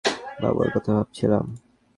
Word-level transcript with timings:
বাবুর 0.41 0.67
কথা 0.75 0.91
ভাবছিলাম। 0.97 1.45